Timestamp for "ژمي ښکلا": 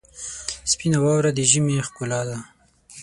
1.51-2.21